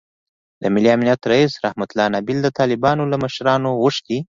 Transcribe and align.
د 0.61 0.63
ملي 0.73 0.89
امنیت 0.95 1.21
رییس 1.31 1.53
رحمتالله 1.65 2.07
نبیل 2.15 2.39
د 2.43 2.47
طالبانو 2.59 3.03
له 3.11 3.17
مشرانو 3.23 3.69
غوښتي 3.81 4.17